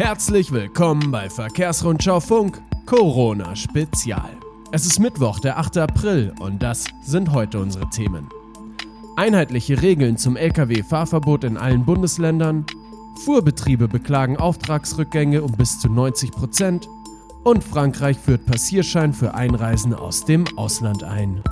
[0.00, 4.30] Herzlich willkommen bei Verkehrsrundschau Funk Corona Spezial.
[4.72, 5.76] Es ist Mittwoch, der 8.
[5.76, 8.26] April und das sind heute unsere Themen.
[9.18, 12.64] Einheitliche Regeln zum Lkw-Fahrverbot in allen Bundesländern,
[13.26, 16.88] Fuhrbetriebe beklagen Auftragsrückgänge um bis zu 90 Prozent
[17.44, 21.42] und Frankreich führt Passierschein für Einreisen aus dem Ausland ein.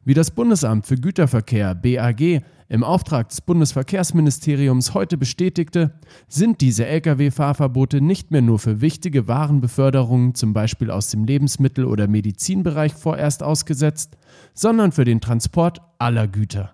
[0.03, 5.94] Wie das Bundesamt für Güterverkehr BAG im Auftrag des Bundesverkehrsministeriums heute bestätigte,
[6.27, 12.07] sind diese Lkw-Fahrverbote nicht mehr nur für wichtige Warenbeförderungen, zum Beispiel aus dem Lebensmittel- oder
[12.07, 14.17] Medizinbereich, vorerst ausgesetzt,
[14.55, 16.73] sondern für den Transport aller Güter.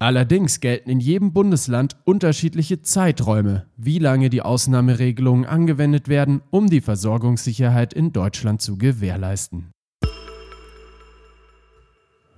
[0.00, 6.80] Allerdings gelten in jedem Bundesland unterschiedliche Zeiträume, wie lange die Ausnahmeregelungen angewendet werden, um die
[6.80, 9.73] Versorgungssicherheit in Deutschland zu gewährleisten.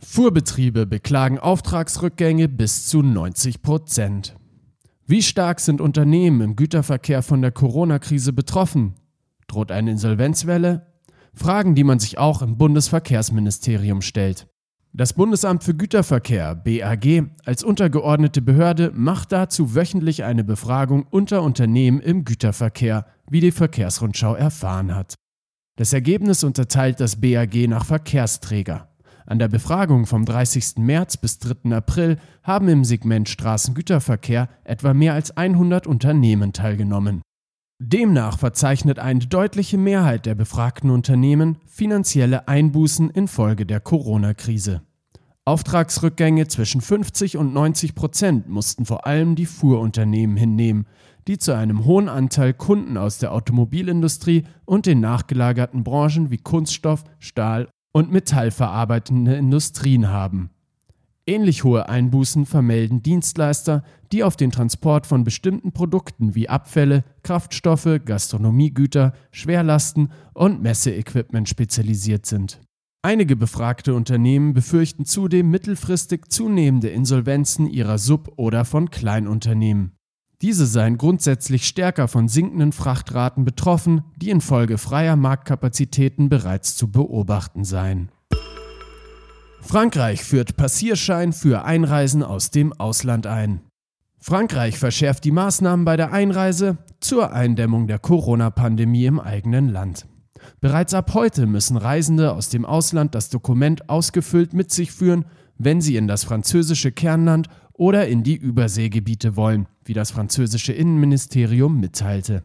[0.00, 4.36] Fuhrbetriebe beklagen Auftragsrückgänge bis zu 90 Prozent.
[5.06, 8.94] Wie stark sind Unternehmen im Güterverkehr von der Corona-Krise betroffen?
[9.46, 10.86] Droht eine Insolvenzwelle?
[11.32, 14.48] Fragen, die man sich auch im Bundesverkehrsministerium stellt.
[14.92, 22.00] Das Bundesamt für Güterverkehr BAG als untergeordnete Behörde macht dazu wöchentlich eine Befragung unter Unternehmen
[22.00, 25.14] im Güterverkehr, wie die Verkehrsrundschau erfahren hat.
[25.76, 28.88] Das Ergebnis unterteilt das BAG nach Verkehrsträger.
[29.26, 30.76] An der Befragung vom 30.
[30.78, 31.74] März bis 3.
[31.74, 37.22] April haben im Segment Straßengüterverkehr etwa mehr als 100 Unternehmen teilgenommen.
[37.78, 44.82] Demnach verzeichnet eine deutliche Mehrheit der befragten Unternehmen finanzielle Einbußen infolge der Corona-Krise.
[45.44, 50.86] Auftragsrückgänge zwischen 50 und 90 Prozent mussten vor allem die Fuhrunternehmen hinnehmen,
[51.26, 57.04] die zu einem hohen Anteil Kunden aus der Automobilindustrie und den nachgelagerten Branchen wie Kunststoff,
[57.18, 60.50] Stahl und metallverarbeitende Industrien haben.
[61.26, 68.00] Ähnlich hohe Einbußen vermelden Dienstleister, die auf den Transport von bestimmten Produkten wie Abfälle, Kraftstoffe,
[68.04, 72.60] Gastronomiegüter, Schwerlasten und Messeequipment spezialisiert sind.
[73.00, 79.95] Einige befragte Unternehmen befürchten zudem mittelfristig zunehmende Insolvenzen ihrer Sub- oder von Kleinunternehmen.
[80.46, 87.64] Diese seien grundsätzlich stärker von sinkenden Frachtraten betroffen, die infolge freier Marktkapazitäten bereits zu beobachten
[87.64, 88.12] seien.
[89.60, 93.62] Frankreich führt Passierschein für Einreisen aus dem Ausland ein.
[94.20, 100.06] Frankreich verschärft die Maßnahmen bei der Einreise zur Eindämmung der Corona-Pandemie im eigenen Land.
[100.60, 105.24] Bereits ab heute müssen Reisende aus dem Ausland das Dokument ausgefüllt mit sich führen,
[105.58, 107.48] wenn sie in das französische Kernland
[107.78, 112.42] oder in die Überseegebiete wollen, wie das französische Innenministerium mitteilte.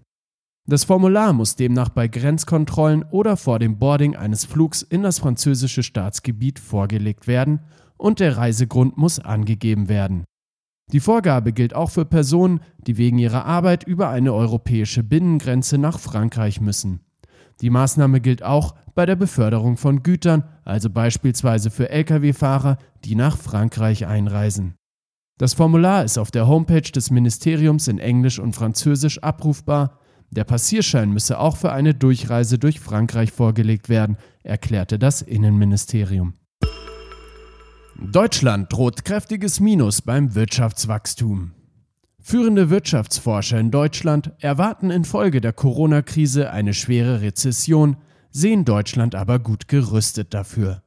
[0.67, 5.83] Das Formular muss demnach bei Grenzkontrollen oder vor dem Boarding eines Flugs in das französische
[5.83, 7.61] Staatsgebiet vorgelegt werden
[7.97, 10.23] und der Reisegrund muss angegeben werden.
[10.91, 15.99] Die Vorgabe gilt auch für Personen, die wegen ihrer Arbeit über eine europäische Binnengrenze nach
[15.99, 16.99] Frankreich müssen.
[17.61, 23.37] Die Maßnahme gilt auch bei der Beförderung von Gütern, also beispielsweise für Lkw-Fahrer, die nach
[23.37, 24.75] Frankreich einreisen.
[25.41, 29.97] Das Formular ist auf der Homepage des Ministeriums in Englisch und Französisch abrufbar.
[30.29, 36.35] Der Passierschein müsse auch für eine Durchreise durch Frankreich vorgelegt werden, erklärte das Innenministerium.
[37.99, 41.53] Deutschland droht kräftiges Minus beim Wirtschaftswachstum.
[42.19, 47.97] Führende Wirtschaftsforscher in Deutschland erwarten infolge der Corona-Krise eine schwere Rezession,
[48.29, 50.83] sehen Deutschland aber gut gerüstet dafür.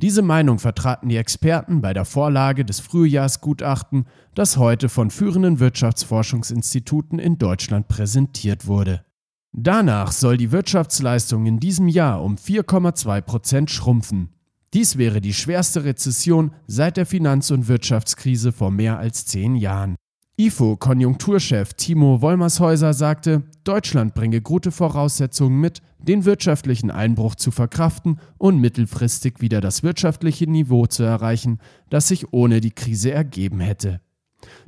[0.00, 7.18] Diese Meinung vertraten die Experten bei der Vorlage des Frühjahrsgutachten, das heute von führenden Wirtschaftsforschungsinstituten
[7.18, 9.04] in Deutschland präsentiert wurde.
[9.52, 14.30] Danach soll die Wirtschaftsleistung in diesem Jahr um 4,2 Prozent schrumpfen.
[14.72, 19.94] Dies wäre die schwerste Rezession seit der Finanz- und Wirtschaftskrise vor mehr als zehn Jahren.
[20.36, 28.60] IFO-Konjunkturchef Timo Wollmershäuser sagte, Deutschland bringe gute Voraussetzungen mit, den wirtschaftlichen Einbruch zu verkraften und
[28.60, 34.00] mittelfristig wieder das wirtschaftliche Niveau zu erreichen, das sich ohne die Krise ergeben hätte.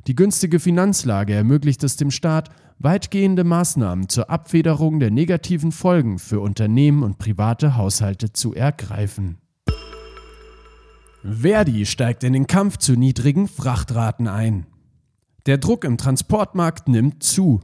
[0.07, 2.49] Die günstige Finanzlage ermöglicht es dem Staat,
[2.79, 9.37] weitgehende Maßnahmen zur Abfederung der negativen Folgen für Unternehmen und private Haushalte zu ergreifen.
[11.23, 14.65] Verdi steigt in den Kampf zu niedrigen Frachtraten ein.
[15.47, 17.61] Der Druck im Transportmarkt nimmt zu.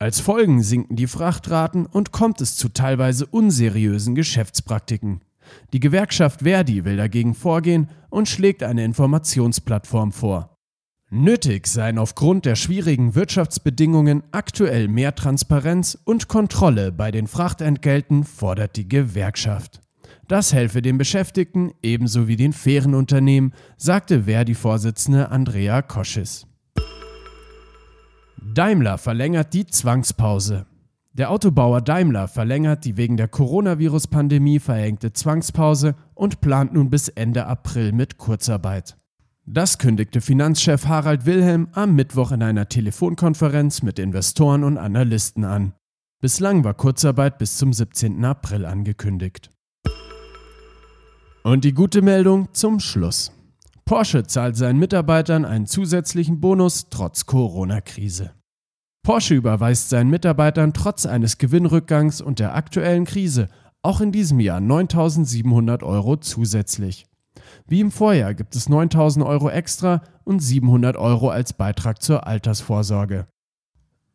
[0.00, 5.20] Als Folgen sinken die Frachtraten und kommt es zu teilweise unseriösen Geschäftspraktiken.
[5.72, 10.56] Die Gewerkschaft Verdi will dagegen vorgehen und schlägt eine Informationsplattform vor.
[11.08, 18.74] Nötig seien aufgrund der schwierigen Wirtschaftsbedingungen aktuell mehr Transparenz und Kontrolle bei den Frachtentgelten, fordert
[18.74, 19.80] die Gewerkschaft.
[20.26, 26.49] Das helfe den Beschäftigten ebenso wie den fairen Unternehmen, sagte Verdi-Vorsitzende Andrea Koschis.
[28.42, 30.66] Daimler verlängert die Zwangspause.
[31.12, 37.46] Der Autobauer Daimler verlängert die wegen der Coronavirus-Pandemie verhängte Zwangspause und plant nun bis Ende
[37.46, 38.96] April mit Kurzarbeit.
[39.44, 45.74] Das kündigte Finanzchef Harald Wilhelm am Mittwoch in einer Telefonkonferenz mit Investoren und Analysten an.
[46.20, 48.24] Bislang war Kurzarbeit bis zum 17.
[48.24, 49.50] April angekündigt.
[51.42, 53.32] Und die gute Meldung zum Schluss.
[53.90, 58.30] Porsche zahlt seinen Mitarbeitern einen zusätzlichen Bonus trotz Corona-Krise.
[59.02, 63.48] Porsche überweist seinen Mitarbeitern trotz eines Gewinnrückgangs und der aktuellen Krise
[63.82, 67.08] auch in diesem Jahr 9.700 Euro zusätzlich.
[67.66, 73.26] Wie im Vorjahr gibt es 9.000 Euro extra und 700 Euro als Beitrag zur Altersvorsorge.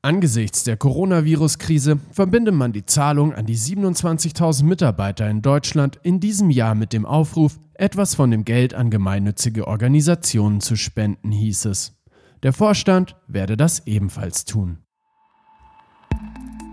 [0.06, 6.52] Angesichts der Coronavirus-Krise verbindet man die Zahlung an die 27.000 Mitarbeiter in Deutschland in diesem
[6.52, 11.96] Jahr mit dem Aufruf, etwas von dem Geld an gemeinnützige Organisationen zu spenden, hieß es.
[12.44, 14.78] Der Vorstand werde das ebenfalls tun.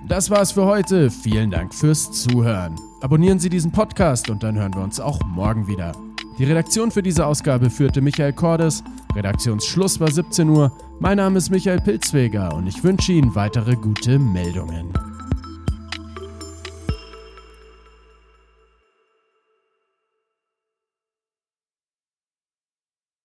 [0.08, 1.10] Das war's für heute.
[1.10, 2.76] Vielen Dank fürs Zuhören.
[3.00, 5.92] Abonnieren Sie diesen Podcast und dann hören wir uns auch morgen wieder.
[6.38, 8.84] Die Redaktion für diese Ausgabe führte Michael Cordes.
[9.14, 10.72] Redaktionsschluss war 17 Uhr.
[10.98, 15.11] Mein Name ist Michael Pilzweger und ich wünsche Ihnen weitere gute Meldungen.